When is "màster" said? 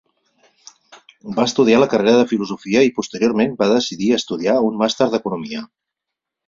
4.85-5.13